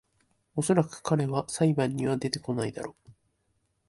[0.55, 2.95] おそらく彼は裁判には出てこないだろ